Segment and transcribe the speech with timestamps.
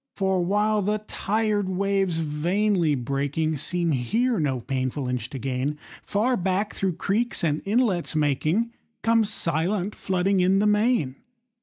[0.15, 6.35] For while the tired waves, vainly breaking, Seem here no painful inch to gain, Far
[6.35, 8.71] back, through creeks and inlets making,
[9.03, 11.17] Comes silent, flooding in, the main.